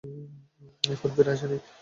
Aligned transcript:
এখনও 0.83 1.13
ফিরে 1.15 1.31
আসেনি। 1.33 1.57